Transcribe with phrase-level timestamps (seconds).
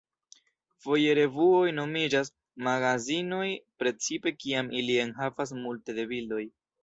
[0.85, 2.31] Foje revuoj nomiĝas
[2.69, 3.45] "magazinoj",
[3.83, 6.43] precipe kiam ili enhavas multe da bildoj.